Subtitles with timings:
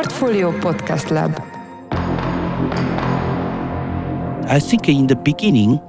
[0.00, 1.42] Portfolio Podcast Lab.
[4.56, 5.80] I think in the beginning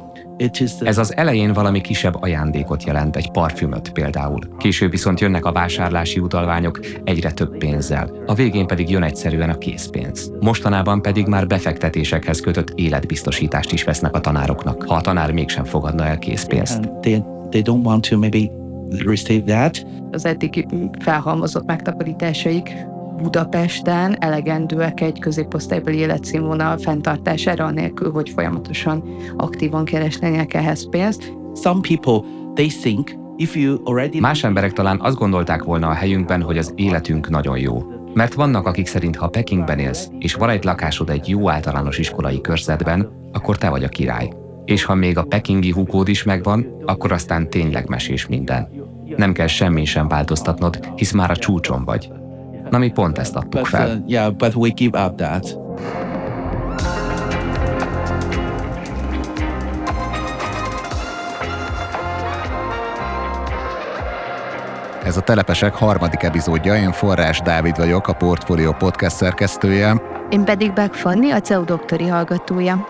[0.79, 4.39] ez az elején valami kisebb ajándékot jelent, egy parfümöt például.
[4.57, 9.57] Később viszont jönnek a vásárlási utalványok egyre több pénzzel, a végén pedig jön egyszerűen a
[9.57, 10.31] készpénz.
[10.39, 16.05] Mostanában pedig már befektetésekhez kötött életbiztosítást is vesznek a tanároknak, ha a tanár mégsem fogadna
[16.05, 16.89] el készpénzt.
[17.01, 18.51] They, they don't want to maybe
[19.05, 19.85] receive that.
[20.11, 20.67] Az eddig
[20.99, 22.89] felhalmozott megtakarításaik
[23.21, 29.03] Budapesten elegendőek egy középosztálybeli életszínvonal fenntartására, anélkül, hogy folyamatosan
[29.37, 31.33] aktívan keresnének ehhez pénzt.
[31.55, 34.19] Some people, they think if you already...
[34.19, 37.83] Más emberek talán azt gondolták volna a helyünkben, hogy az életünk nagyon jó.
[38.13, 42.41] Mert vannak, akik szerint, ha Pekingben élsz, és van egy lakásod egy jó általános iskolai
[42.41, 44.29] körzetben, akkor te vagy a király.
[44.65, 48.69] És ha még a pekingi hukód is megvan, akkor aztán tényleg mesés minden.
[49.15, 52.11] Nem kell semmi sem változtatnod, hisz már a csúcson vagy.
[52.71, 53.87] Na mi pont ezt adtuk fel.
[53.87, 55.57] Uh, yeah, but we give up that.
[65.03, 70.01] Ez a Telepesek harmadik epizódja, én Forrás Dávid vagyok, a Portfolio podcast szerkesztője.
[70.29, 72.87] Én pedig Beck Fanni, a CEU doktori hallgatója.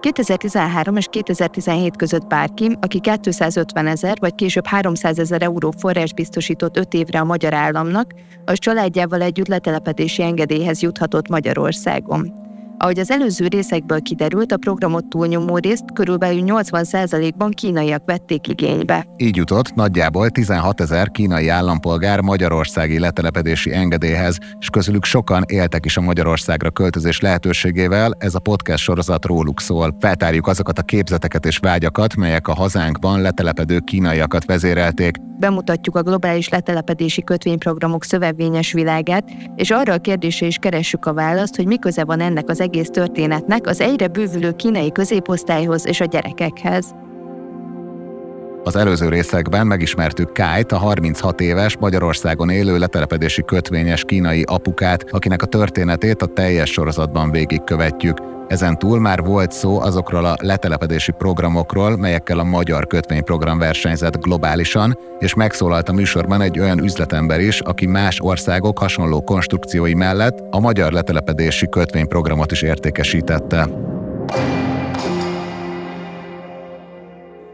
[0.00, 6.76] 2013 és 2017 között bárki, aki 250 ezer vagy később 300 ezer euró forrás biztosított
[6.76, 12.49] 5 évre a magyar államnak, az családjával együtt letelepedési engedélyhez juthatott Magyarországon.
[12.82, 19.06] Ahogy az előző részekből kiderült, a programot túlnyomó részt körülbelül 80%-ban kínaiak vették igénybe.
[19.16, 25.96] Így jutott nagyjából 16 ezer kínai állampolgár magyarországi letelepedési engedélyhez, és közülük sokan éltek is
[25.96, 29.96] a Magyarországra költözés lehetőségével, ez a podcast sorozat róluk szól.
[29.98, 36.48] Feltárjuk azokat a képzeteket és vágyakat, melyek a hazánkban letelepedő kínaiakat vezérelték, bemutatjuk a globális
[36.48, 39.24] letelepedési kötvényprogramok szövevényes világát,
[39.56, 43.66] és arra a kérdésre is keressük a választ, hogy miköze van ennek az egész történetnek
[43.66, 46.94] az egyre bővülő kínai középosztályhoz és a gyerekekhez.
[48.64, 55.42] Az előző részekben megismertük Kájt, a 36 éves Magyarországon élő letelepedési kötvényes kínai apukát, akinek
[55.42, 58.18] a történetét a teljes sorozatban végigkövetjük.
[58.50, 64.98] Ezen túl már volt szó azokról a letelepedési programokról, melyekkel a magyar kötvényprogram versenyzett globálisan,
[65.18, 70.60] és megszólalt a műsorban egy olyan üzletember is, aki más országok hasonló konstrukciói mellett a
[70.60, 73.68] magyar letelepedési kötvényprogramot is értékesítette.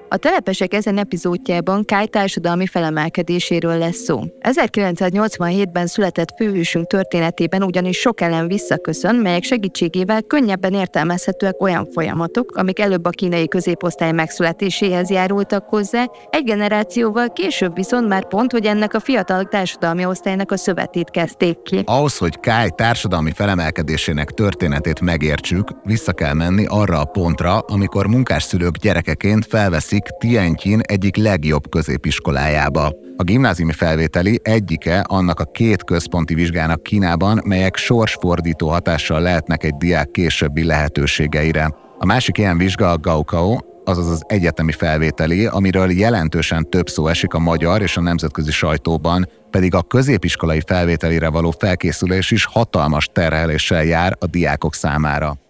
[0.09, 4.21] A telepesek ezen epizódjában Kály társadalmi felemelkedéséről lesz szó.
[4.41, 12.78] 1987-ben született főhősünk történetében ugyanis sok ellen visszaköszön, melyek segítségével könnyebben értelmezhetőek olyan folyamatok, amik
[12.78, 18.95] előbb a kínai középosztály megszületéséhez járultak hozzá, egy generációval később viszont már pont, hogy ennek
[18.95, 21.83] a fiatal társadalmi osztálynak a szövetét kezdték ki.
[21.84, 28.77] Ahhoz, hogy Kály társadalmi felemelkedésének történetét megértsük, vissza kell menni arra a pontra, amikor munkásszülők
[28.77, 32.93] gyerekeként felveszik játszik Tientyin egyik legjobb középiskolájába.
[33.17, 39.75] A gimnáziumi felvételi egyike annak a két központi vizsgának Kínában, melyek sorsfordító hatással lehetnek egy
[39.75, 41.75] diák későbbi lehetőségeire.
[41.99, 47.34] A másik ilyen vizsga a Gaokao, azaz az egyetemi felvételi, amiről jelentősen több szó esik
[47.34, 53.84] a magyar és a nemzetközi sajtóban, pedig a középiskolai felvételire való felkészülés is hatalmas terheléssel
[53.84, 55.46] jár a diákok számára.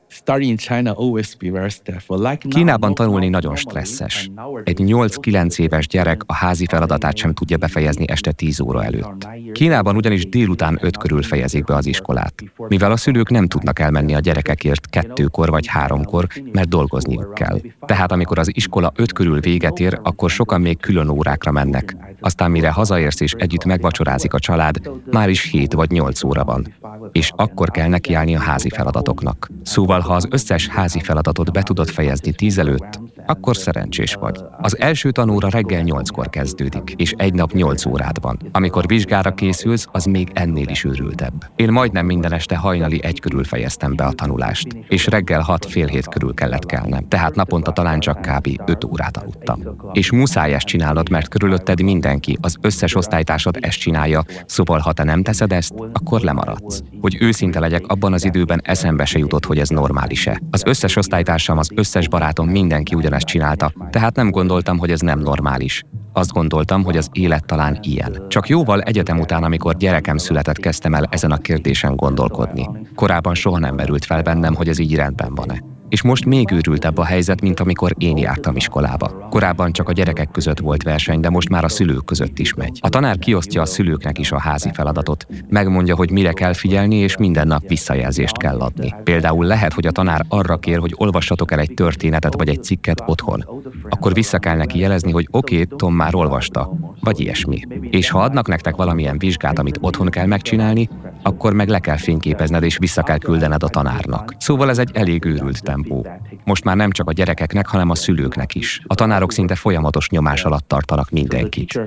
[2.49, 4.31] Kínában tanulni nagyon stresszes.
[4.65, 9.29] Egy 8-9 éves gyerek a házi feladatát sem tudja befejezni este 10 óra előtt.
[9.53, 12.35] Kínában ugyanis délután 5 körül fejezik be az iskolát,
[12.69, 17.61] mivel a szülők nem tudnak elmenni a gyerekekért kettőkor vagy háromkor, mert dolgozniuk kell.
[17.87, 21.97] Tehát amikor az iskola 5 körül véget ér, akkor sokan még külön órákra mennek.
[22.21, 26.75] Aztán mire hazaérsz és együtt megvacsorázik a család, már is 7 vagy 8 óra van.
[27.13, 29.51] És akkor kell nekiállni a házi feladatoknak.
[29.63, 34.41] Szóval ha az összes házi feladatot be tudod fejezni tíz előtt, akkor szerencsés vagy.
[34.61, 38.39] Az első tanóra reggel nyolckor kezdődik, és egy nap nyolc órád van.
[38.53, 41.51] Amikor vizsgára készülsz, az még ennél is őrültebb.
[41.57, 45.87] Én majdnem minden este hajnali egy körül fejeztem be a tanulást, és reggel hat fél
[45.87, 48.61] hét körül kellett kelnem, tehát naponta talán csak kb.
[48.67, 49.61] 5 órát aludtam.
[49.93, 55.05] És muszáj ezt csinálod, mert körülötted mindenki, az összes osztálytársad ezt csinálja, szóval ha te
[55.05, 56.83] nem teszed ezt, akkor lemaradsz.
[57.01, 60.41] Hogy őszinte legyek, abban az időben eszembe se jutott, hogy ez normális-e.
[60.51, 65.19] Az összes osztálytársam, az összes barátom, mindenki ugyanezt csinálta, tehát nem gondoltam, hogy ez nem
[65.19, 65.83] normális.
[66.13, 68.25] Azt gondoltam, hogy az élet talán ilyen.
[68.29, 72.69] Csak jóval egyetem után, amikor gyerekem született, kezdtem el ezen a kérdésen gondolkodni.
[72.95, 75.76] Korábban soha nem merült fel bennem, hogy ez így rendben van-e.
[75.89, 79.29] És most még őrültebb a helyzet, mint amikor én jártam iskolába.
[79.31, 82.79] Korábban csak a gyerekek között volt verseny, de most már a szülők között is megy.
[82.81, 85.27] A tanár kiosztja a szülőknek is a házi feladatot.
[85.49, 88.95] Megmondja, hogy mire kell figyelni, és minden nap visszajelzést kell adni.
[89.05, 93.03] Például lehet, hogy a tanár arra kér, hogy olvassatok el egy történetet vagy egy cikket
[93.07, 93.45] otthon.
[93.89, 97.61] Akkor vissza kell neki jelezni, hogy oké, okay, Tom már olvasta, vagy ilyesmi.
[97.91, 100.89] És ha adnak nektek valamilyen vizsgát, amit otthon kell megcsinálni,
[101.23, 104.35] akkor meg le kell fényképezned és vissza kell küldened a tanárnak.
[104.39, 106.07] Szóval ez egy elég őrült tempó.
[106.45, 108.81] Most már nem csak a gyerekeknek, hanem a szülőknek is.
[108.87, 111.81] A tanárok szinte folyamatos nyomás alatt tartanak mindenkit.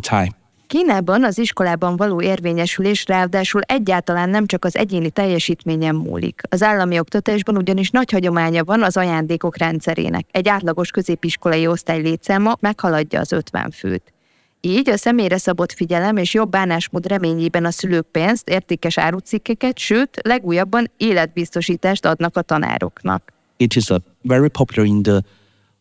[0.00, 0.28] Time.
[0.66, 6.40] Kínában az iskolában való érvényesülés ráadásul egyáltalán nem csak az egyéni teljesítményen múlik.
[6.50, 10.26] Az állami oktatásban ugyanis nagy hagyománya van az ajándékok rendszerének.
[10.30, 14.12] Egy átlagos középiskolai osztály létszáma meghaladja az 50 főt.
[14.60, 20.20] Így a személyre szabott figyelem és jobb bánásmód reményében a szülők pénzt, értékes árucikkeket, sőt,
[20.22, 23.32] legújabban életbiztosítást adnak a tanároknak.
[23.56, 25.20] It is a very popular in the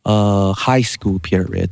[0.03, 1.67] uh, high school period.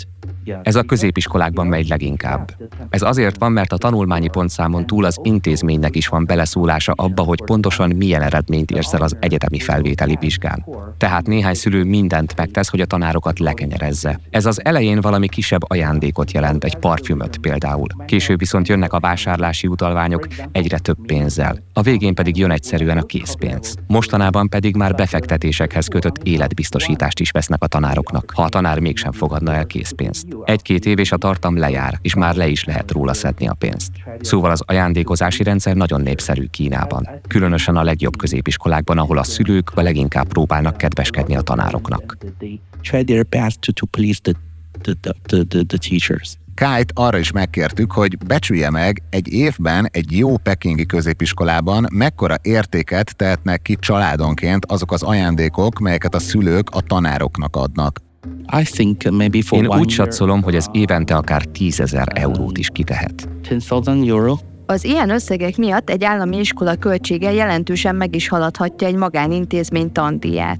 [0.62, 2.52] Ez a középiskolákban megy leginkább.
[2.90, 7.42] Ez azért van, mert a tanulmányi pontszámon túl az intézménynek is van beleszólása abba, hogy
[7.44, 10.66] pontosan milyen eredményt érsz el az egyetemi felvételi vizsgán.
[10.98, 14.20] Tehát néhány szülő mindent megtesz, hogy a tanárokat lekenyerezze.
[14.30, 17.88] Ez az elején valami kisebb ajándékot jelent, egy parfümöt például.
[18.06, 21.58] Később viszont jönnek a vásárlási utalványok egyre több pénzzel.
[21.74, 23.76] A végén pedig jön egyszerűen a készpénz.
[23.88, 29.54] Mostanában pedig már befektetésekhez kötött életbiztosítást is vesznek a tanároknak, ha a tanár mégsem fogadna
[29.54, 30.15] el készpénzt.
[30.44, 33.92] Egy-két év és a tartam lejár, és már le is lehet róla szedni a pénzt.
[34.20, 39.82] Szóval az ajándékozási rendszer nagyon népszerű Kínában, különösen a legjobb középiskolákban, ahol a szülők a
[39.82, 42.18] leginkább próbálnak kedveskedni a tanároknak.
[46.56, 53.16] Kájt arra is megkértük, hogy becsülje meg egy évben egy jó pekingi középiskolában mekkora értéket
[53.16, 58.00] tehetnek ki családonként azok az ajándékok, melyeket a szülők a tanároknak adnak.
[58.60, 62.70] I think maybe for Én úgy satszolom, hogy ez évente akár 10 ezer eurót is
[62.70, 63.30] kitehet.
[63.48, 64.36] 10,000 euro.
[64.66, 70.60] Az ilyen összegek miatt egy állami iskola költsége jelentősen meg is haladhatja egy magánintézmény tandíját.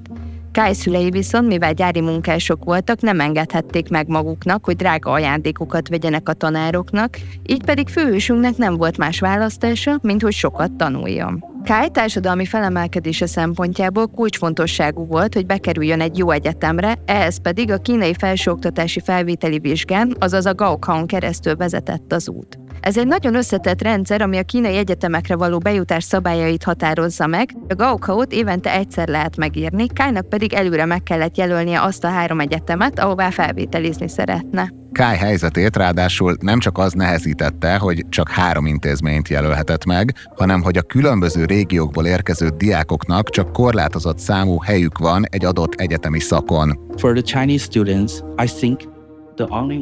[0.56, 6.28] Kály szülei viszont, mivel gyári munkások voltak, nem engedhették meg maguknak, hogy drága ajándékokat vegyenek
[6.28, 11.44] a tanároknak, így pedig főhősünknek nem volt más választása, mint hogy sokat tanuljon.
[11.64, 18.14] Kály társadalmi felemelkedése szempontjából kulcsfontosságú volt, hogy bekerüljön egy jó egyetemre, ehhez pedig a kínai
[18.14, 22.58] felsőoktatási felvételi vizsgán, azaz a Gaokhan keresztül vezetett az út.
[22.80, 27.50] Ez egy nagyon összetett rendszer, ami a kínai egyetemekre való bejutás szabályait határozza meg.
[27.68, 32.40] A Gaokaot évente egyszer lehet megírni, Kájnak pedig előre meg kellett jelölnie azt a három
[32.40, 34.72] egyetemet, ahová felvételizni szeretne.
[34.92, 40.76] Kály helyzetét ráadásul nem csak az nehezítette, hogy csak három intézményt jelölhetett meg, hanem hogy
[40.76, 46.78] a különböző régiókból érkező diákoknak csak korlátozott számú helyük van egy adott egyetemi szakon.
[46.96, 48.12] For the Chinese students,
[48.44, 48.95] I think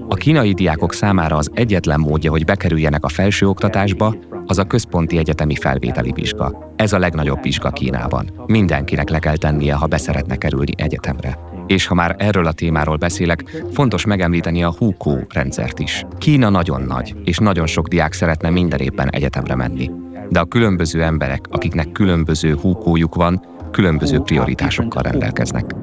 [0.08, 4.14] A kínai diákok számára az egyetlen módja, hogy bekerüljenek a felsőoktatásba,
[4.46, 6.72] az a központi egyetemi felvételi vizsga.
[6.76, 8.30] Ez a legnagyobb vizsga Kínában.
[8.46, 11.38] Mindenkinek le kell tennie, ha beszeretne kerülni egyetemre.
[11.66, 16.04] És ha már erről a témáról beszélek, fontos megemlíteni a Hukou rendszert is.
[16.18, 19.90] Kína nagyon nagy, és nagyon sok diák szeretne minden évben egyetemre menni.
[20.28, 25.74] De a különböző emberek, akiknek különböző húkójuk van, különböző prioritásokkal rendelkeznek.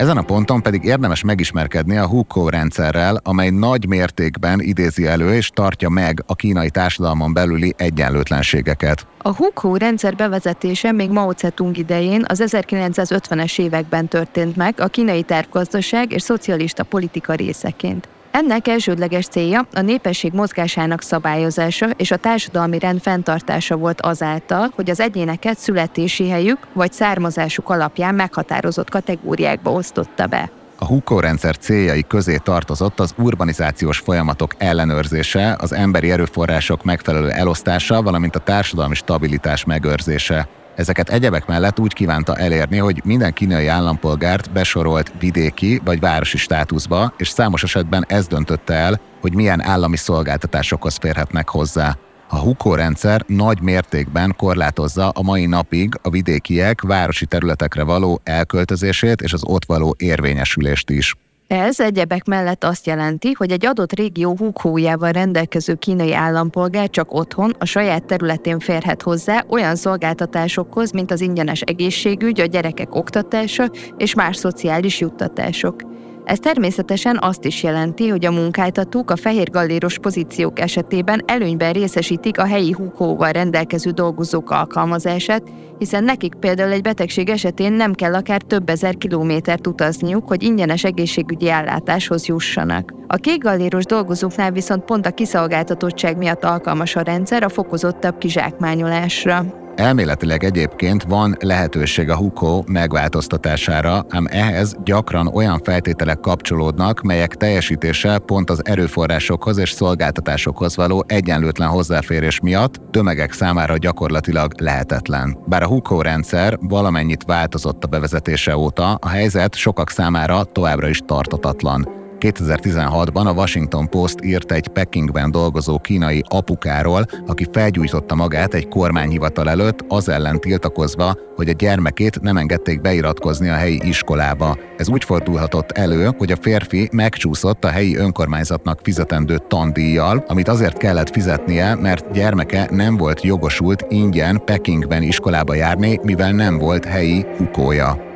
[0.00, 5.48] Ezen a ponton pedig érdemes megismerkedni a Hukou rendszerrel, amely nagy mértékben idézi elő és
[5.48, 9.06] tartja meg a kínai társadalmon belüli egyenlőtlenségeket.
[9.18, 15.22] A Hukou rendszer bevezetése még Mao Zedong idején az 1950-es években történt meg a kínai
[15.22, 18.08] tervgazdaság és szocialista politika részeként.
[18.30, 24.90] Ennek elsődleges célja a népesség mozgásának szabályozása és a társadalmi rend fenntartása volt azáltal, hogy
[24.90, 30.50] az egyéneket születési helyük vagy származásuk alapján meghatározott kategóriákba osztotta be.
[30.78, 38.02] A Hukou rendszer céljai közé tartozott az urbanizációs folyamatok ellenőrzése, az emberi erőforrások megfelelő elosztása,
[38.02, 40.48] valamint a társadalmi stabilitás megőrzése.
[40.80, 47.12] Ezeket egyebek mellett úgy kívánta elérni, hogy minden kínai állampolgárt besorolt vidéki vagy városi státuszba,
[47.16, 51.96] és számos esetben ez döntötte el, hogy milyen állami szolgáltatásokhoz férhetnek hozzá.
[52.28, 59.20] A Hukou rendszer nagy mértékben korlátozza a mai napig a vidékiek városi területekre való elköltözését
[59.20, 61.14] és az ott való érvényesülést is.
[61.50, 67.54] Ez egyebek mellett azt jelenti, hogy egy adott régió húghójával rendelkező kínai állampolgár csak otthon,
[67.58, 74.14] a saját területén férhet hozzá olyan szolgáltatásokhoz, mint az ingyenes egészségügy, a gyerekek oktatása és
[74.14, 75.82] más szociális juttatások.
[76.30, 82.38] Ez természetesen azt is jelenti, hogy a munkáltatók a fehér galléros pozíciók esetében előnyben részesítik
[82.38, 85.42] a helyi húkóval rendelkező dolgozók alkalmazását,
[85.78, 90.84] hiszen nekik például egy betegség esetén nem kell akár több ezer kilométert utazniuk, hogy ingyenes
[90.84, 92.94] egészségügyi ellátáshoz jussanak.
[93.06, 99.59] A kékgalléros dolgozóknál viszont pont a kiszolgáltatottság miatt alkalmas a rendszer a fokozottabb kizsákmányolásra.
[99.76, 108.18] Elméletileg egyébként van lehetőség a hukó megváltoztatására, ám ehhez gyakran olyan feltételek kapcsolódnak, melyek teljesítése
[108.18, 115.38] pont az erőforrásokhoz és szolgáltatásokhoz való egyenlőtlen hozzáférés miatt tömegek számára gyakorlatilag lehetetlen.
[115.46, 121.00] Bár a hukó rendszer valamennyit változott a bevezetése óta, a helyzet sokak számára továbbra is
[121.06, 121.99] tartatatlan.
[122.20, 129.48] 2016-ban a Washington Post írt egy Pekingben dolgozó kínai apukáról, aki felgyújtotta magát egy kormányhivatal
[129.48, 134.58] előtt, az ellen tiltakozva, hogy a gyermekét nem engedték beiratkozni a helyi iskolába.
[134.76, 140.76] Ez úgy fordulhatott elő, hogy a férfi megcsúszott a helyi önkormányzatnak fizetendő tandíjjal, amit azért
[140.76, 147.26] kellett fizetnie, mert gyermeke nem volt jogosult ingyen Pekingben iskolába járni, mivel nem volt helyi
[147.36, 148.09] hukója.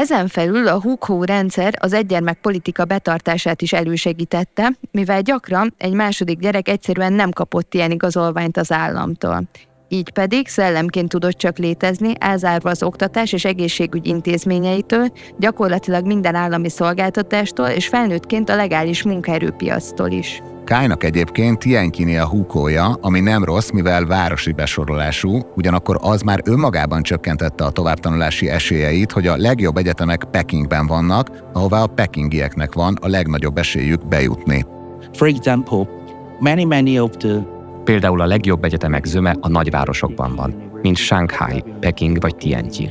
[0.00, 6.38] Ezen felül a Hukó rendszer az egygyermek politika betartását is elősegítette, mivel gyakran egy második
[6.38, 9.48] gyerek egyszerűen nem kapott ilyen igazolványt az államtól.
[9.92, 16.68] Így pedig szellemként tudott csak létezni, elzárva az oktatás és egészségügy intézményeitől, gyakorlatilag minden állami
[16.68, 20.42] szolgáltatástól és felnőttként a legális munkaerőpiactól is.
[20.64, 27.02] Kájnak egyébként Tienkini a húkója, ami nem rossz, mivel városi besorolású, ugyanakkor az már önmagában
[27.02, 33.08] csökkentette a továbbtanulási esélyeit, hogy a legjobb egyetemek Pekingben vannak, ahová a pekingieknek van a
[33.08, 34.66] legnagyobb esélyük bejutni.
[35.12, 35.88] For example,
[36.40, 37.58] many many of the
[37.90, 42.90] Például a legjobb egyetemek zöme a nagyvárosokban van, mint Shanghai, Peking vagy Tianjin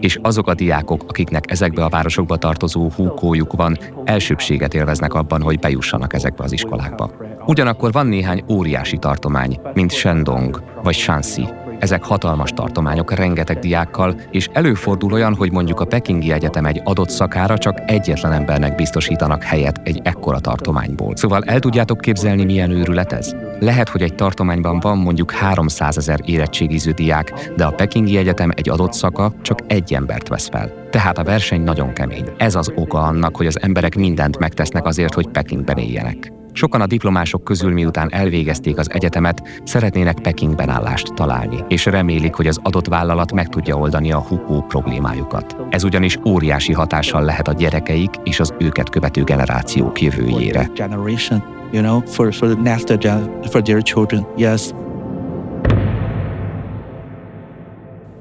[0.00, 5.58] és azok a diákok, akiknek ezekbe a városokba tartozó húkójuk van, elsőbséget élveznek abban, hogy
[5.58, 7.10] bejussanak ezekbe az iskolákba.
[7.46, 14.48] Ugyanakkor van néhány óriási tartomány, mint Shandong vagy Shanxi, ezek hatalmas tartományok rengeteg diákkal, és
[14.52, 19.80] előfordul olyan, hogy mondjuk a Pekingi Egyetem egy adott szakára csak egyetlen embernek biztosítanak helyet
[19.84, 21.16] egy ekkora tartományból.
[21.16, 23.34] Szóval el tudjátok képzelni, milyen őrület ez?
[23.60, 28.68] Lehet, hogy egy tartományban van mondjuk 300 ezer érettségiző diák, de a Pekingi Egyetem egy
[28.68, 30.72] adott szaka csak egy embert vesz fel.
[30.90, 32.28] Tehát a verseny nagyon kemény.
[32.36, 36.32] Ez az oka annak, hogy az emberek mindent megtesznek azért, hogy Pekingben éljenek.
[36.56, 42.46] Sokan a diplomások közül miután elvégezték az egyetemet, szeretnének Pekingben állást találni, és remélik, hogy
[42.46, 45.56] az adott vállalat meg tudja oldani a hukó problémájukat.
[45.70, 50.70] Ez ugyanis óriási hatással lehet a gyerekeik és az őket követő generációk jövőjére.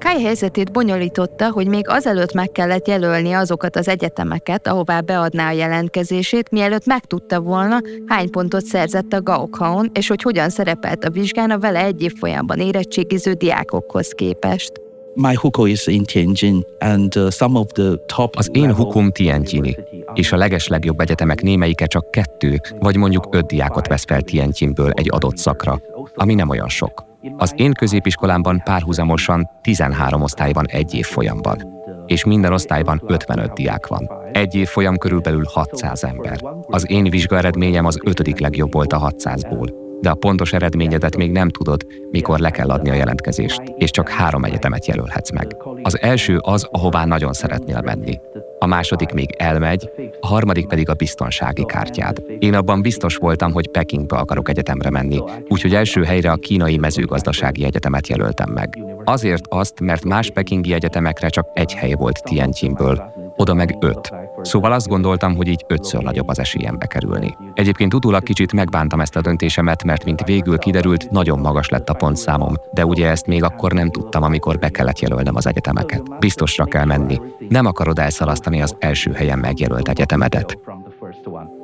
[0.05, 5.51] Kai helyzetét bonyolította, hogy még azelőtt meg kellett jelölni azokat az egyetemeket, ahová beadná a
[5.51, 11.51] jelentkezését, mielőtt megtudta volna, hány pontot szerzett a Gaokhaon, és hogy hogyan szerepelt a vizsgán
[11.51, 14.84] a vele egy év folyamban érettségiző diákokhoz képest.
[15.17, 19.77] My huko is in Tianjin, and uh, some of the top Az én hukum Tianjini,
[20.13, 25.09] és a legeslegjobb egyetemek némelyike csak kettő, vagy mondjuk öt diákot vesz fel Tianjinből egy
[25.11, 25.81] adott szakra,
[26.15, 27.05] ami nem olyan sok.
[27.37, 31.67] Az én középiskolámban párhuzamosan 13 osztály van egy év folyamban,
[32.05, 34.09] és minden osztályban 55 diák van.
[34.31, 36.39] Egy év folyam körülbelül 600 ember.
[36.67, 41.49] Az én vizsgaeredményem az ötödik legjobb volt a 600-ból de a pontos eredményedet még nem
[41.49, 45.57] tudod, mikor le kell adni a jelentkezést, és csak három egyetemet jelölhetsz meg.
[45.81, 48.19] Az első az, ahová nagyon szeretnél menni.
[48.59, 52.23] A második még elmegy, a harmadik pedig a biztonsági kártyád.
[52.39, 57.63] Én abban biztos voltam, hogy Pekingbe akarok egyetemre menni, úgyhogy első helyre a kínai mezőgazdasági
[57.63, 58.79] egyetemet jelöltem meg.
[59.03, 63.03] Azért azt, mert más pekingi egyetemekre csak egy hely volt Tianjinből,
[63.35, 64.13] oda meg öt.
[64.45, 67.37] Szóval azt gondoltam, hogy így ötször nagyobb az esélyem bekerülni.
[67.53, 71.93] Egyébként utólag kicsit megbántam ezt a döntésemet, mert mint végül kiderült, nagyon magas lett a
[71.93, 76.19] pontszámom, de ugye ezt még akkor nem tudtam, amikor be kellett jelölnem az egyetemeket.
[76.19, 77.21] Biztosra kell menni.
[77.49, 80.57] Nem akarod elszalasztani az első helyen megjelölt egyetemedet.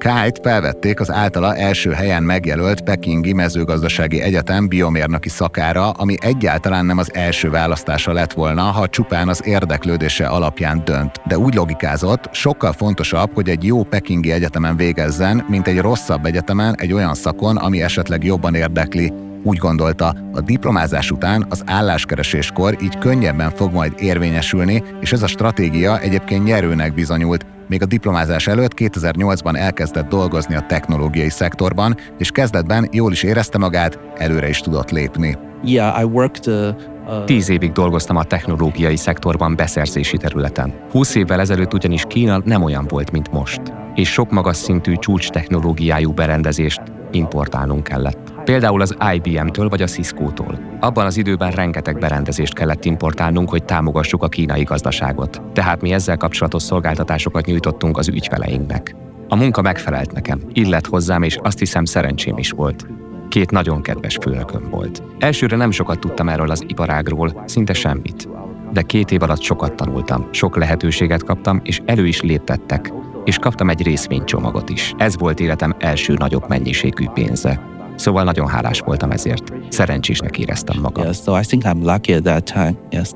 [0.02, 6.98] Kájt felvették az általa első helyen megjelölt Pekingi Mezőgazdasági Egyetem biomérnöki szakára, ami egyáltalán nem
[6.98, 11.22] az első választása lett volna, ha csupán az érdeklődése alapján dönt.
[11.28, 16.76] De úgy logikázott, sokkal fontosabb, hogy egy jó Pekingi egyetemen végezzen, mint egy rosszabb egyetemen
[16.78, 19.14] egy olyan szakon, ami esetleg jobban érdekli.
[19.44, 25.28] Úgy gondolta, a diplomázás után az álláskereséskor így könnyebben fog majd érvényesülni, és ez a
[25.28, 32.32] stratégia egyébként nyerőnek bizonyult, még a diplomázás előtt 2008-ban elkezdett dolgozni a technológiai szektorban, és
[32.32, 35.38] kezdetben jól is érezte magát, előre is tudott lépni.
[35.64, 40.74] Yeah, I worked uh, Tíz évig dolgoztam a technológiai szektorban beszerzési területen.
[40.90, 43.62] Húsz évvel ezelőtt ugyanis Kína nem olyan volt, mint most,
[43.96, 46.82] és sok magas szintű csúcs technológiájú berendezést
[47.12, 48.34] importálnunk kellett.
[48.44, 50.60] Például az IBM-től vagy a Cisco-tól.
[50.80, 55.42] Abban az időben rengeteg berendezést kellett importálnunk, hogy támogassuk a kínai gazdaságot.
[55.54, 58.96] Tehát mi ezzel kapcsolatos szolgáltatásokat nyújtottunk az ügyfeleinknek.
[59.28, 62.88] A munka megfelelt nekem, illet hozzám, és azt hiszem szerencsém is volt.
[63.30, 65.04] Két nagyon kedves főnököm volt.
[65.20, 68.30] Elsőre nem sokat tudtam erről az iparágról, szinte semmit.
[68.74, 72.94] De két év alatt sokat tanultam, sok lehetőséget kaptam, és elő is léptettek,
[73.26, 74.94] és kaptam egy részvénycsomagot is.
[74.98, 77.62] Ez volt életem első nagyobb mennyiségű pénze.
[77.96, 79.54] Szóval nagyon hálás voltam ezért.
[79.70, 81.06] Szerencsésnek éreztem magam.
[81.06, 82.74] Yes, so I think I'm lucky at that time.
[82.90, 83.10] Yes.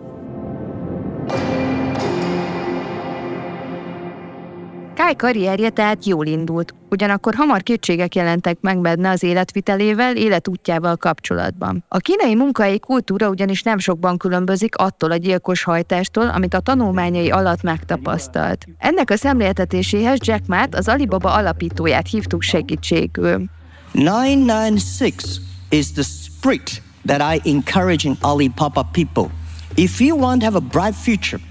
[5.05, 11.83] Kai karrierje tehát jól indult, ugyanakkor hamar kétségek jelentek meg benne az életvitelével, életútjával kapcsolatban.
[11.87, 17.29] A kínai munkai kultúra ugyanis nem sokban különbözik attól a gyilkos hajtástól, amit a tanulmányai
[17.29, 18.65] alatt megtapasztalt.
[18.77, 23.43] Ennek a szemléltetéséhez Jack Mát, az Alibaba alapítóját hívtuk segítségül.
[23.91, 25.23] 996
[25.69, 29.29] is the spirit that I encourage in Alibaba people.
[29.75, 31.41] If you want to have a bright future,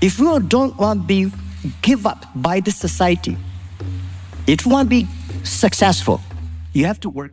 [0.00, 1.43] if you don't want to be
[1.80, 3.36] give up by the society,
[4.64, 5.06] want to be
[5.42, 6.20] successful.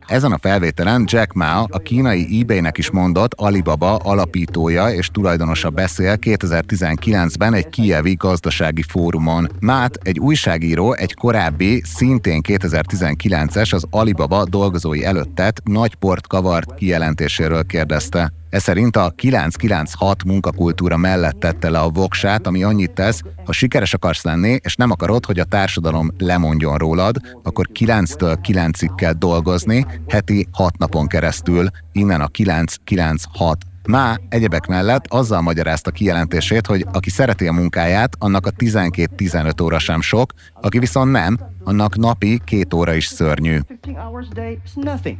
[0.06, 6.16] Ezen a felvételen Jack Ma, a kínai eBay-nek is mondott Alibaba alapítója és tulajdonosa beszél
[6.20, 9.48] 2019-ben egy kievi gazdasági fórumon.
[9.60, 16.74] Mát, egy újságíró, egy korábbi, szintén 2019-es az Alibaba dolgozói előtt tett nagy port kavart
[16.74, 18.32] kijelentéséről kérdezte.
[18.52, 23.94] Ez szerint a 996 munkakultúra mellett tette le a voksát, ami annyit tesz, ha sikeres
[23.94, 29.86] akarsz lenni, és nem akarod, hogy a társadalom lemondjon rólad, akkor 9-től 9-ig kell dolgozni,
[30.08, 37.10] heti 6 napon keresztül, innen a 996 Má egyebek mellett azzal magyarázta kijelentését, hogy aki
[37.10, 42.74] szereti a munkáját, annak a 12-15 óra sem sok, aki viszont nem, annak napi két
[42.74, 43.58] óra is szörnyű.
[43.80, 45.16] 15 hours a day is nothing.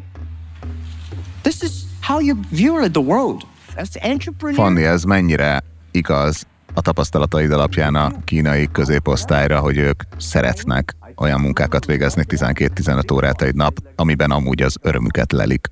[1.42, 3.42] This is how you view the world.
[3.76, 10.02] As an entrepreneur, Fanni, ez mennyire igaz a tapasztalataid alapján a kínai középosztályra, hogy ők
[10.16, 15.66] szeretnek olyan munkákat végezni 12-15 órát egy nap, amiben amúgy az örömüket lelik.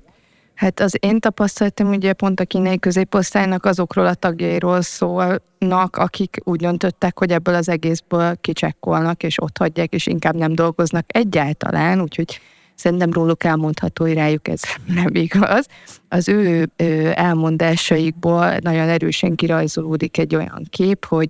[0.55, 6.59] Hát az én tapasztalatom ugye pont a kínai középosztálynak azokról a tagjairól szólnak, akik úgy
[6.59, 12.39] döntöttek, hogy ebből az egészből kicsekkolnak, és ott hagyják, és inkább nem dolgoznak egyáltalán, úgyhogy
[12.81, 15.65] szerintem róluk elmondható, hogy ez nem igaz.
[16.09, 16.69] Az ő
[17.13, 21.29] elmondásaikból nagyon erősen kirajzolódik egy olyan kép, hogy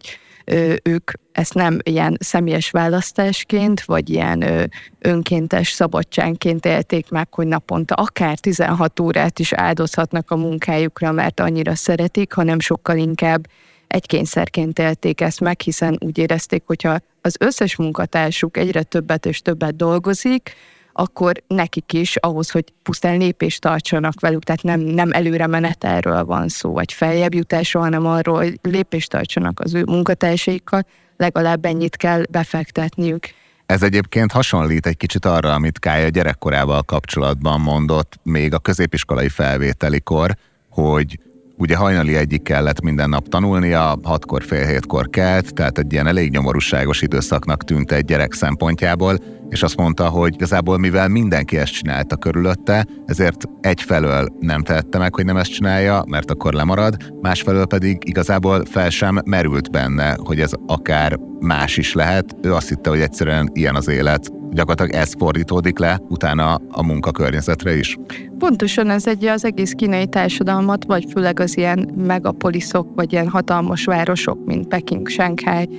[0.84, 8.40] ők ezt nem ilyen személyes választásként, vagy ilyen önkéntes szabadságként élték meg, hogy naponta akár
[8.40, 13.48] 16 órát is áldozhatnak a munkájukra, mert annyira szeretik, hanem sokkal inkább
[13.88, 19.42] egy kényszerként élték ezt meg, hiszen úgy érezték, hogyha az összes munkatársuk egyre többet és
[19.42, 20.56] többet dolgozik,
[20.93, 26.47] akkor nekik is ahhoz, hogy pusztán lépést tartsanak velük, tehát nem, nem előre menetelről van
[26.47, 30.86] szó, vagy feljebb jutásról, hanem arról, hogy lépést tartsanak az ő munkatársaikkal,
[31.17, 33.27] legalább ennyit kell befektetniük.
[33.65, 40.36] Ez egyébként hasonlít egy kicsit arra, amit Kája gyerekkorával kapcsolatban mondott még a középiskolai felvételikor,
[40.69, 41.19] hogy
[41.58, 46.32] ugye hajnali egyik kellett minden nap tanulnia, hatkor fél hétkor kelt, tehát egy ilyen elég
[46.32, 49.17] nyomorúságos időszaknak tűnt egy gyerek szempontjából,
[49.52, 55.16] és azt mondta, hogy igazából mivel mindenki ezt csinálta körülötte, ezért egyfelől nem tehette meg,
[55.16, 60.40] hogy nem ezt csinálja, mert akkor lemarad, másfelől pedig igazából fel sem merült benne, hogy
[60.40, 62.36] ez akár más is lehet.
[62.42, 64.32] Ő azt hitte, hogy egyszerűen ilyen az élet.
[64.52, 67.98] Gyakorlatilag ez fordítódik le utána a munkakörnyezetre is.
[68.38, 73.86] Pontosan ez egy az egész kínai társadalmat, vagy főleg az ilyen megapoliszok, vagy ilyen hatalmas
[73.86, 75.70] városok, mint Peking, Shanghai,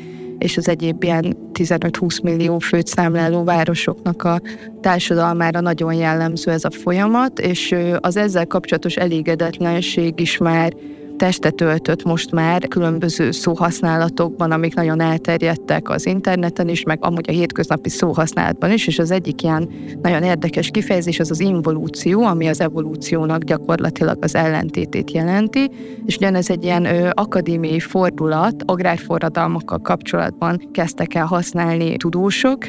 [0.42, 4.40] és az egyéb ilyen 15-20 millió főt számláló városoknak a
[4.80, 10.72] társadalmára nagyon jellemző ez a folyamat, és az ezzel kapcsolatos elégedetlenség is már
[11.16, 17.32] testet öltött most már különböző szóhasználatokban, amik nagyon elterjedtek az interneten is, meg amúgy a
[17.32, 19.68] hétköznapi szóhasználatban is, és az egyik ilyen
[20.02, 25.70] nagyon érdekes kifejezés az az involúció, ami az evolúciónak gyakorlatilag az ellentétét jelenti,
[26.04, 32.68] és ugyanez egy ilyen ö, akadémiai fordulat, agrárforradalmakkal kapcsolatban kezdtek el használni tudósok,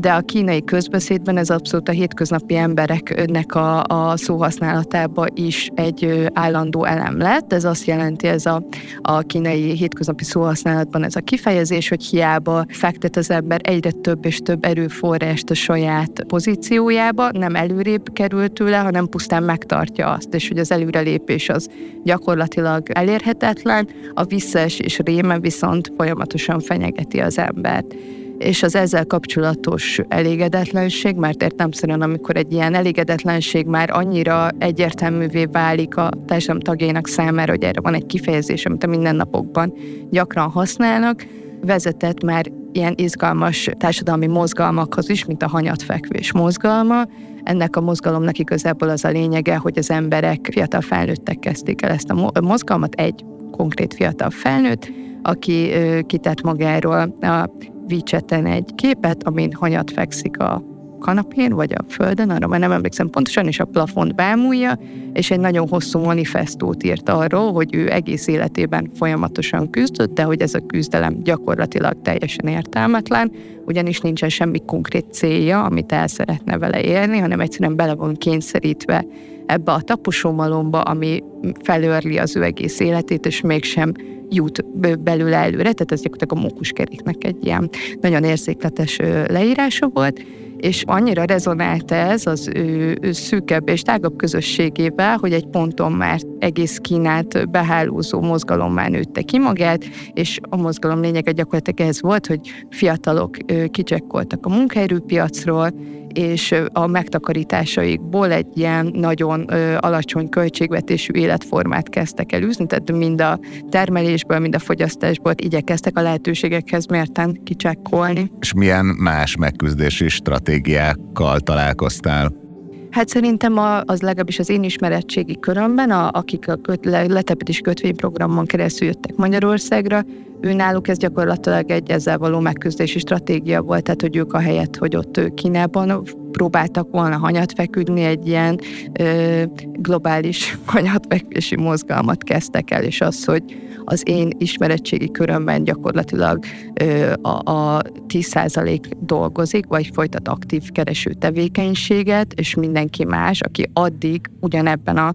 [0.00, 6.84] de a kínai közbeszédben ez abszolút a hétköznapi embereknek a, a szóhasználatába is egy állandó
[6.84, 7.52] elem lett.
[7.52, 8.62] Ez azt jelenti, ez a,
[9.02, 14.38] a kínai hétköznapi szóhasználatban ez a kifejezés, hogy hiába fektet az ember egyre több és
[14.38, 20.58] több erőforrást a saját pozíciójába, nem előrébb kerül tőle, hanem pusztán megtartja azt, és hogy
[20.58, 21.68] az előrelépés az
[22.04, 27.94] gyakorlatilag elérhetetlen, a visszaesés réme viszont folyamatosan fenyegeti az embert
[28.38, 35.96] és az ezzel kapcsolatos elégedetlenség, mert értelmszerűen, amikor egy ilyen elégedetlenség már annyira egyértelművé válik
[35.96, 39.72] a társadalom tagjainak számára, hogy erre van egy kifejezés, amit a mindennapokban
[40.10, 41.26] gyakran használnak,
[41.60, 47.02] vezetett már ilyen izgalmas társadalmi mozgalmakhoz is, mint a hanyatvekvés mozgalma.
[47.42, 52.10] Ennek a mozgalomnak igazából az a lényege, hogy az emberek, fiatal felnőttek kezdték el ezt
[52.10, 55.70] a mozgalmat, egy konkrét fiatal felnőtt, aki
[56.06, 57.50] kitett magáról a
[57.90, 60.62] WeChat-en egy képet, amin hanyat fekszik a
[60.98, 64.78] kanapén, vagy a földön, arra már nem emlékszem pontosan, és a plafont bámulja,
[65.12, 70.40] és egy nagyon hosszú manifestót írt arról, hogy ő egész életében folyamatosan küzdött, de hogy
[70.40, 73.32] ez a küzdelem gyakorlatilag teljesen értelmetlen,
[73.66, 79.04] ugyanis nincsen semmi konkrét célja, amit el szeretne vele élni, hanem egyszerűen bele van kényszerítve
[79.48, 81.22] ebbe a taposómalomba, ami
[81.62, 83.92] felőrli az ő egész életét, és mégsem
[84.28, 84.64] jut
[85.00, 90.20] belőle előre, tehát ez gyakorlatilag a mókuskeréknek egy ilyen nagyon érzékletes leírása volt,
[90.56, 96.20] és annyira rezonált ez az ő, ő szűkebb és tágabb közösségével, hogy egy ponton már
[96.38, 102.40] egész Kínát behálózó mozgalommá nőtte ki magát, és a mozgalom lényege gyakorlatilag ez volt, hogy
[102.70, 103.36] fiatalok
[103.70, 105.72] kicsekkoltak a munkaerőpiacról,
[106.12, 109.40] és a megtakarításaikból egy ilyen nagyon
[109.78, 113.38] alacsony költségvetésű életformát kezdtek el űzni, tehát mind a
[113.70, 118.30] termelésből, mind a fogyasztásból igyekeztek a lehetőségekhez mérten kicsekkolni.
[118.40, 122.46] És milyen más megküzdési stratégiákkal találkoztál?
[122.90, 128.44] Hát szerintem a, az legalábbis az én ismeretségi körömben, a, akik a köt, letelepítési kötvényprogramon
[128.44, 130.04] keresztül jöttek Magyarországra,
[130.40, 134.76] ő náluk ez gyakorlatilag egy ezzel való megküzdési stratégia volt, tehát hogy ők a helyet,
[134.76, 138.60] hogy ott Kínában próbáltak volna hanyat feküdni, egy ilyen
[138.98, 143.42] ö, globális hanyatvekvési mozgalmat kezdtek el, és az, hogy
[143.84, 146.44] az én ismeretségi körömben gyakorlatilag
[146.80, 154.20] ö, a, a 10% dolgozik, vagy folytat aktív kereső tevékenységet, és mindenki más, aki addig
[154.40, 155.14] ugyanebben a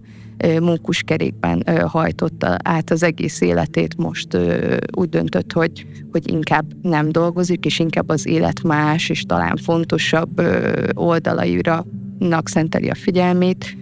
[0.60, 4.38] mókuskerékben hajtotta át az egész életét, most
[4.96, 10.42] úgy döntött, hogy, hogy inkább nem dolgozik, és inkább az élet más és talán fontosabb
[10.94, 11.84] oldalaira
[12.44, 13.76] szenteli a figyelmét.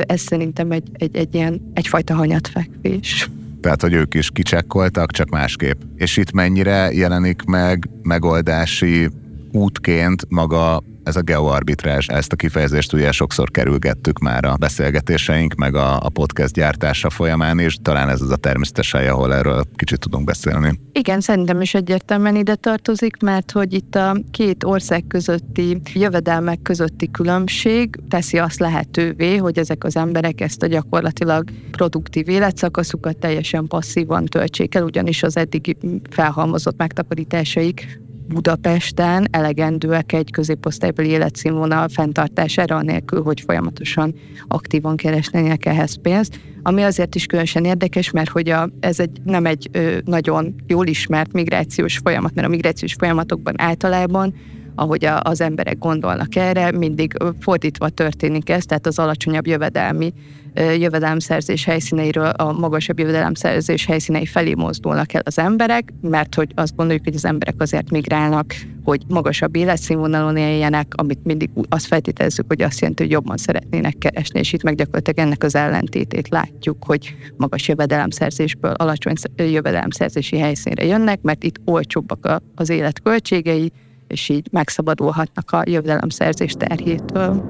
[0.00, 3.28] Ez szerintem egy, egy, egy ilyen, egyfajta hanyatvekvés.
[3.60, 5.80] Tehát, hogy ők is kicsekkoltak, csak másképp.
[5.96, 9.08] És itt mennyire jelenik meg megoldási
[9.52, 15.74] útként maga ez a geoarbitrás, ezt a kifejezést ugye sokszor kerülgettük már a beszélgetéseink, meg
[15.74, 19.98] a, a podcast gyártása folyamán, és talán ez az a természetes hely, ahol erről kicsit
[19.98, 20.80] tudunk beszélni.
[20.92, 27.10] Igen, szerintem is egyértelműen ide tartozik, mert hogy itt a két ország közötti jövedelmek közötti
[27.10, 34.24] különbség teszi azt lehetővé, hogy ezek az emberek ezt a gyakorlatilag produktív életszakaszukat teljesen passzívan
[34.24, 35.76] töltsék el, ugyanis az eddig
[36.10, 44.14] felhalmozott megtakarításaik Budapesten elegendőek egy középosztálybeli életszínvonal fenntartására, anélkül, hogy folyamatosan
[44.48, 46.40] aktívan keresnének ehhez pénzt.
[46.62, 50.86] Ami azért is különösen érdekes, mert hogy a, ez egy, nem egy ö, nagyon jól
[50.86, 54.34] ismert migrációs folyamat, mert a migrációs folyamatokban általában
[54.74, 60.12] ahogy a, az emberek gondolnak erre, mindig fordítva történik ez, tehát az alacsonyabb jövedelmi
[60.54, 67.04] jövedelemszerzés helyszíneiről a magasabb jövedelemszerzés helyszínei felé mozdulnak el az emberek, mert hogy azt gondoljuk,
[67.04, 72.80] hogy az emberek azért migrálnak, hogy magasabb életszínvonalon éljenek, amit mindig azt feltételezzük, hogy azt
[72.80, 77.68] jelenti, hogy jobban szeretnének keresni, és itt meg gyakorlatilag ennek az ellentétét látjuk, hogy magas
[77.68, 83.72] jövedelemszerzésből alacsony jövedelemszerzési helyszínre jönnek, mert itt olcsóbbak az életköltségei,
[84.14, 87.42] és így megszabadulhatnak a jövedelemszerzés terhétől.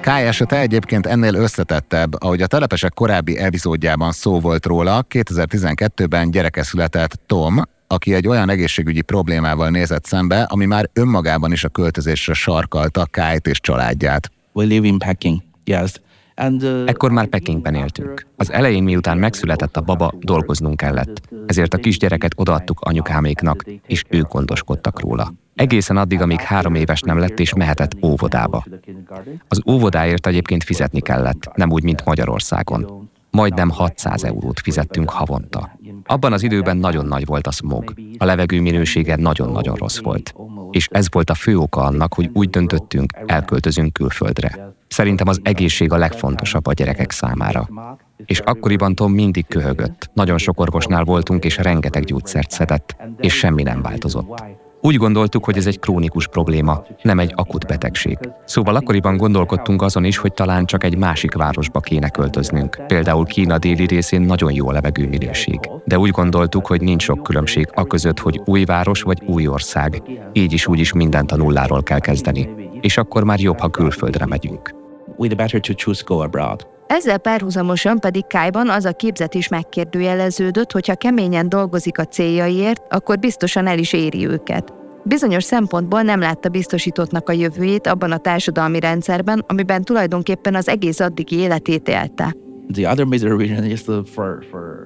[0.00, 6.62] K esete egyébként ennél összetettebb, ahogy a telepesek korábbi epizódjában szó volt róla, 2012-ben gyereke
[6.62, 12.34] született Tom, aki egy olyan egészségügyi problémával nézett szembe, ami már önmagában is a költözésre
[12.34, 14.30] sarkalta Kájt és családját.
[14.52, 15.92] We live in Peking, yes.
[16.42, 18.26] Uh, Ekkor már Pekingben éltünk.
[18.36, 21.20] Az elején, miután megszületett a baba, dolgoznunk kellett.
[21.46, 25.32] Ezért a kisgyereket odaadtuk anyukáméknak, és ők gondoskodtak róla.
[25.54, 28.64] Egészen addig, amíg három éves nem lett és mehetett óvodába.
[29.48, 33.10] Az óvodáért egyébként fizetni kellett, nem úgy, mint Magyarországon.
[33.30, 35.78] Majdnem 600 eurót fizettünk havonta.
[36.04, 37.94] Abban az időben nagyon nagy volt a smog.
[38.18, 40.34] A levegő minősége nagyon-nagyon rossz volt.
[40.70, 44.74] És ez volt a fő oka annak, hogy úgy döntöttünk, elköltözünk külföldre.
[44.94, 47.68] Szerintem az egészség a legfontosabb a gyerekek számára.
[48.24, 50.10] És akkoriban Tom mindig köhögött.
[50.12, 54.44] Nagyon sok orvosnál voltunk, és rengeteg gyógyszert szedett, és semmi nem változott.
[54.80, 58.18] Úgy gondoltuk, hogy ez egy krónikus probléma, nem egy akut betegség.
[58.44, 62.82] Szóval akkoriban gondolkodtunk azon is, hogy talán csak egy másik városba kéne költöznünk.
[62.86, 65.60] Például Kína déli részén nagyon jó a levegőminőség.
[65.84, 70.02] De úgy gondoltuk, hogy nincs sok különbség a között, hogy új város vagy új ország.
[70.32, 72.48] Így is úgy is mindent a nulláról kell kezdeni.
[72.80, 74.82] És akkor már jobb, ha külföldre megyünk.
[75.16, 76.66] With better to choose go abroad.
[76.86, 82.82] Ezzel párhuzamosan pedig Kájban az a képzet is megkérdőjeleződött, hogy ha keményen dolgozik a céljaiért,
[82.88, 84.72] akkor biztosan el is éri őket.
[85.02, 91.00] Bizonyos szempontból nem látta biztosítottnak a jövőjét abban a társadalmi rendszerben, amiben tulajdonképpen az egész
[91.00, 92.34] addigi életét élte.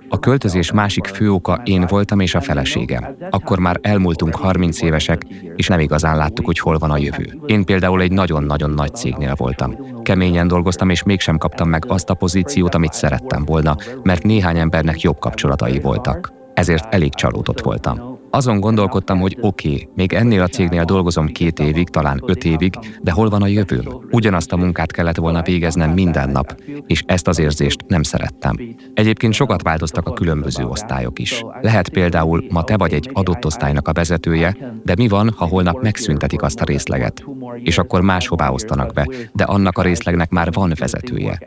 [0.08, 3.16] A költözés másik fő oka én voltam és a feleségem.
[3.30, 5.22] Akkor már elmúltunk 30 évesek,
[5.56, 7.38] és nem igazán láttuk, hogy hol van a jövő.
[7.46, 10.02] Én például egy nagyon-nagyon nagy cégnél voltam.
[10.02, 15.00] Keményen dolgoztam, és mégsem kaptam meg azt a pozíciót, amit szerettem volna, mert néhány embernek
[15.00, 16.32] jobb kapcsolatai voltak.
[16.54, 18.17] Ezért elég csalódott voltam.
[18.30, 22.74] Azon gondolkodtam, hogy oké, okay, még ennél a cégnél dolgozom két évig, talán öt évig,
[23.02, 23.84] de hol van a jövőm?
[24.10, 28.56] Ugyanazt a munkát kellett volna végeznem minden nap, és ezt az érzést nem szerettem.
[28.94, 31.44] Egyébként sokat változtak a különböző osztályok is.
[31.60, 35.82] Lehet például, ma te vagy egy adott osztálynak a vezetője, de mi van, ha holnap
[35.82, 37.24] megszüntetik azt a részleget?
[37.62, 41.38] És akkor máshová osztanak be, de annak a részlegnek már van vezetője.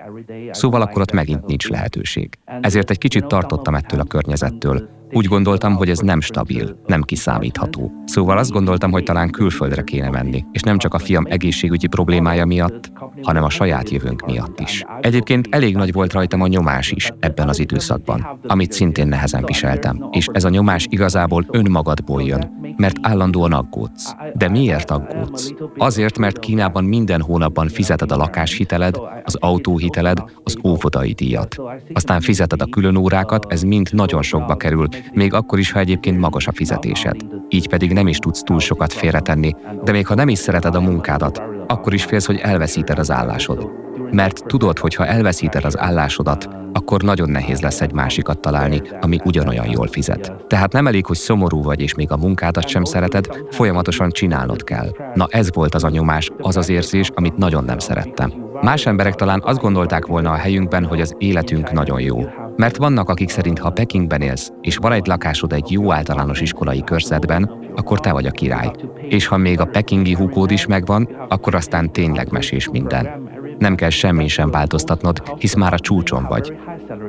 [0.51, 2.37] Szóval akkor ott megint nincs lehetőség.
[2.61, 7.91] Ezért egy kicsit tartottam ettől a környezettől, úgy gondoltam, hogy ez nem stabil, nem kiszámítható.
[8.05, 12.45] Szóval azt gondoltam, hogy talán külföldre kéne menni, és nem csak a fiam egészségügyi problémája
[12.45, 14.83] miatt, hanem a saját jövőnk miatt is.
[15.01, 20.07] Egyébként elég nagy volt rajtam a nyomás is ebben az időszakban, amit szintén nehezen viseltem,
[20.11, 24.15] és ez a nyomás igazából önmagadból jön, mert állandóan aggódsz.
[24.33, 25.53] De miért aggódsz?
[25.91, 31.55] Azért, mert Kínában minden hónapban fizeted a lakáshiteled, az autóhiteled, az óvodai díjat.
[31.93, 36.47] Aztán fizeted a különórákat, ez mind nagyon sokba kerül, még akkor is, ha egyébként magas
[36.47, 37.15] a fizetésed.
[37.49, 40.81] Így pedig nem is tudsz túl sokat félretenni, de még ha nem is szereted a
[40.81, 41.41] munkádat,
[41.71, 43.69] akkor is félsz, hogy elveszíted az állásod.
[44.11, 49.17] Mert tudod, hogy ha elveszíted az állásodat, akkor nagyon nehéz lesz egy másikat találni, ami
[49.23, 50.33] ugyanolyan jól fizet.
[50.47, 54.91] Tehát nem elég, hogy szomorú vagy és még a munkádat sem szereted, folyamatosan csinálnod kell.
[55.13, 58.50] Na ez volt az a nyomás, az az érzés, amit nagyon nem szerettem.
[58.61, 62.19] Más emberek talán azt gondolták volna a helyünkben, hogy az életünk nagyon jó.
[62.55, 66.83] Mert vannak, akik szerint, ha Pekingben élsz, és van egy lakásod egy jó általános iskolai
[66.83, 68.71] körzetben, akkor te vagy a király.
[69.07, 73.29] És ha még a pekingi húkód is megvan, akkor aztán tényleg mesés minden.
[73.61, 76.57] Nem kell semmi sem változtatnod, hisz már a csúcson vagy.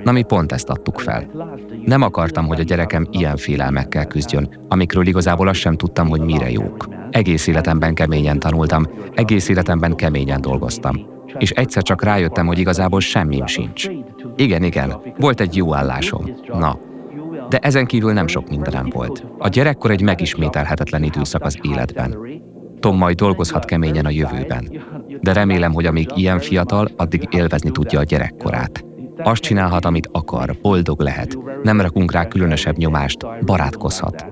[0.05, 1.31] Na mi pont ezt adtuk fel.
[1.85, 6.51] Nem akartam, hogy a gyerekem ilyen félelmekkel küzdjön, amikről igazából azt sem tudtam, hogy mire
[6.51, 6.89] jók.
[7.11, 11.01] Egész életemben keményen tanultam, egész életemben keményen dolgoztam.
[11.39, 13.89] És egyszer csak rájöttem, hogy igazából semmim sincs.
[14.37, 16.31] Igen, igen, volt egy jó állásom.
[16.59, 16.79] Na,
[17.49, 19.25] de ezen kívül nem sok mindenem volt.
[19.39, 22.17] A gyerekkor egy megismételhetetlen időszak az életben.
[22.81, 24.71] Tom majd dolgozhat keményen a jövőben.
[25.23, 28.85] De remélem, hogy amíg ilyen fiatal, addig élvezni tudja a gyerekkorát.
[29.17, 31.39] Azt csinálhat, amit akar, boldog lehet.
[31.63, 34.27] Nem rakunk rá különösebb nyomást, barátkozhat.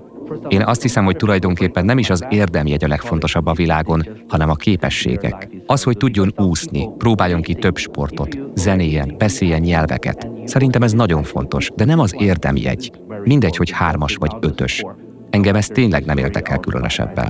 [0.49, 4.55] Én azt hiszem, hogy tulajdonképpen nem is az érdemjegy a legfontosabb a világon, hanem a
[4.55, 5.49] képességek.
[5.67, 10.29] Az, hogy tudjon úszni, próbáljon ki több sportot, zenéjen, beszéljen nyelveket.
[10.45, 12.91] Szerintem ez nagyon fontos, de nem az érdemjegy.
[13.25, 14.83] Mindegy, hogy hármas vagy ötös.
[15.31, 17.27] Engem ez tényleg nem érdekel különösebben.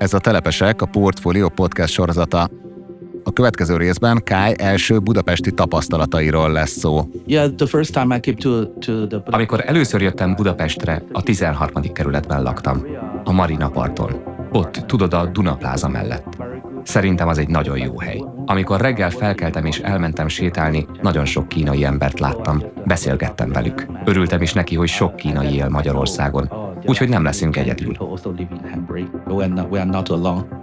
[0.00, 2.48] Ez a Telepesek, a Portfolio podcast sorozata.
[3.24, 7.00] A következő részben Kai első budapesti tapasztalatairól lesz szó.
[7.26, 11.82] Yeah, the first time I came to, to the Amikor először jöttem Budapestre, a 13.
[11.92, 12.86] kerületben laktam,
[13.24, 14.22] a Marina parton.
[14.52, 16.36] Ott, tudod, a Dunapláza mellett.
[16.82, 18.24] Szerintem az egy nagyon jó hely.
[18.46, 22.62] Amikor reggel felkeltem és elmentem sétálni, nagyon sok kínai embert láttam.
[22.84, 23.86] Beszélgettem velük.
[24.04, 26.59] Örültem is neki, hogy sok kínai él Magyarországon.
[26.90, 27.96] Úgyhogy nem leszünk egyedül.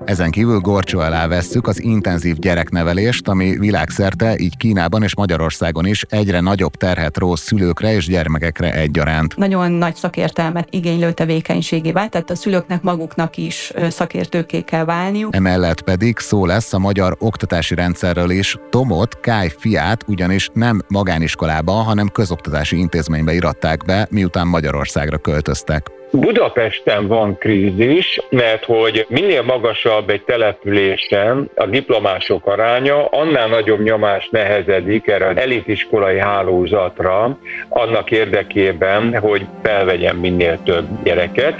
[0.05, 6.03] Ezen kívül gorcsó alá vesszük az intenzív gyereknevelést, ami világszerte, így Kínában és Magyarországon is
[6.09, 9.35] egyre nagyobb terhet ró szülőkre és gyermekekre egyaránt.
[9.37, 15.35] nagyon nagy szakértelmet igénylő tevékenységé vált, tehát a szülőknek maguknak is szakértőké kell válniuk.
[15.35, 18.57] Emellett pedig szó lesz a magyar oktatási rendszerről is.
[18.69, 25.95] Tomot, Káj fiát ugyanis nem magániskolába, hanem közoktatási intézménybe iratták be, miután Magyarországra költöztek.
[26.19, 34.29] Budapesten van krízis, mert hogy minél magasabb egy településen a diplomások aránya, annál nagyobb nyomás
[34.31, 37.37] nehezedik erre az elitiskolai hálózatra,
[37.69, 41.55] annak érdekében, hogy felvegyen minél több gyereket.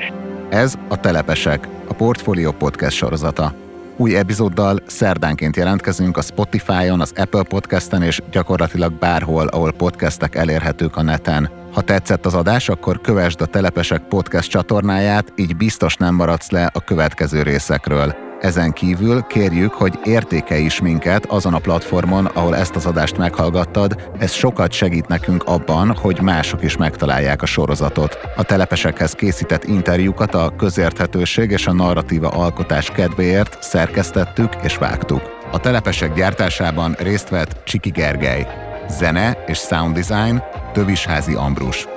[0.49, 3.53] Ez a Telepesek, a Portfolio Podcast sorozata.
[3.97, 10.97] Új epizóddal szerdánként jelentkezünk a Spotify-on, az Apple Podcast-en és gyakorlatilag bárhol, ahol podcastek elérhetők
[10.97, 11.49] a neten.
[11.77, 16.69] Ha tetszett az adás, akkor kövesd a Telepesek podcast csatornáját, így biztos nem maradsz le
[16.73, 18.15] a következő részekről.
[18.39, 24.09] Ezen kívül kérjük, hogy értékelj is minket azon a platformon, ahol ezt az adást meghallgattad,
[24.19, 28.17] ez sokat segít nekünk abban, hogy mások is megtalálják a sorozatot.
[28.35, 35.21] A telepesekhez készített interjúkat a közérthetőség és a narratíva alkotás kedvéért szerkesztettük és vágtuk.
[35.51, 38.66] A telepesek gyártásában részt vett Csiki Gergely.
[38.89, 41.87] Zene és sound design Tövisházi Ambrus.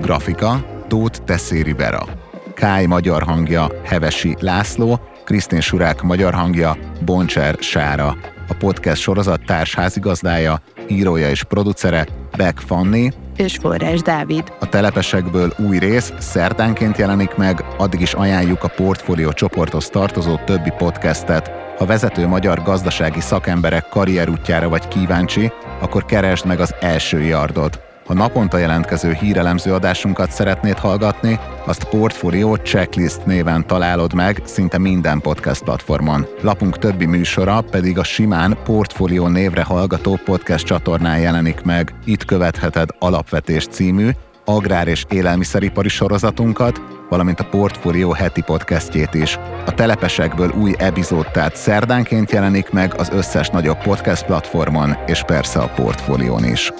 [0.00, 2.06] Grafika Tóth Tesszéri Vera.
[2.54, 8.16] Káj magyar hangja Hevesi László, Krisztin Surák magyar hangja, Boncser Sára.
[8.48, 14.52] A podcast sorozat társházigazdája, írója és producere Beck Fanni, és Forrás Dávid.
[14.60, 20.72] A telepesekből új rész szerdánként jelenik meg, addig is ajánljuk a portfólió csoporthoz tartozó többi
[20.78, 21.50] podcastet.
[21.78, 27.89] Ha vezető magyar gazdasági szakemberek karrierútjára vagy kíváncsi, akkor keresd meg az első yardot.
[28.10, 35.20] Ha naponta jelentkező hírelemző adásunkat szeretnéd hallgatni, azt Portfolio Checklist néven találod meg szinte minden
[35.20, 36.26] podcast platformon.
[36.40, 41.94] Lapunk többi műsora pedig a simán Portfolio névre hallgató podcast csatornán jelenik meg.
[42.04, 44.10] Itt követheted Alapvetés című,
[44.44, 49.38] agrár- és élelmiszeripari sorozatunkat, valamint a Portfolio heti podcastjét is.
[49.66, 55.58] A telepesekből új epizód tehát szerdánként jelenik meg az összes nagyobb podcast platformon, és persze
[55.58, 56.72] a Portfolión is.